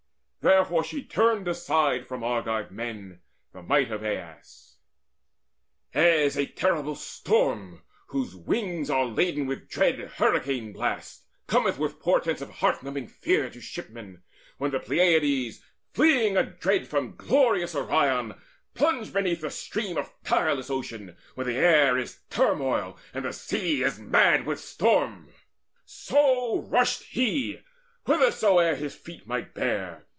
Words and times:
Therefore 0.43 0.83
she 0.83 1.03
turned 1.03 1.47
aside 1.47 2.07
from 2.07 2.23
Argive 2.23 2.71
men 2.71 3.21
The 3.53 3.61
might 3.61 3.91
of 3.91 4.03
Aias. 4.03 4.77
As 5.93 6.35
a 6.35 6.47
terrible 6.47 6.95
storm, 6.95 7.83
Whose 8.07 8.35
wings 8.35 8.89
are 8.89 9.05
laden 9.05 9.45
with 9.45 9.69
dread 9.69 9.99
hurricane 9.99 10.73
blasts, 10.73 11.27
Cometh 11.45 11.77
with 11.77 11.99
portents 11.99 12.41
of 12.41 12.49
heart 12.55 12.81
numbing 12.81 13.07
fear 13.07 13.51
To 13.51 13.61
shipmen, 13.61 14.23
when 14.57 14.71
the 14.71 14.79
Pleiads, 14.79 15.61
fleeing 15.93 16.35
adread 16.35 16.87
From 16.87 17.15
glorious 17.15 17.75
Orion, 17.75 18.33
plunge 18.73 19.13
beneath 19.13 19.41
The 19.41 19.51
stream 19.51 19.95
of 19.95 20.11
tireless 20.23 20.71
Ocean, 20.71 21.17
when 21.35 21.45
the 21.45 21.55
air 21.57 21.99
Is 21.99 22.21
turmoil, 22.31 22.97
and 23.13 23.25
the 23.25 23.31
sea 23.33 23.83
is 23.83 23.99
mad 23.99 24.47
with 24.47 24.59
storm; 24.59 25.31
So 25.85 26.63
rushed 26.63 27.03
he, 27.03 27.59
whithersoe'er 28.05 28.73
his 28.73 28.95
feet 28.95 29.27
might 29.27 29.53
bear. 29.53 30.07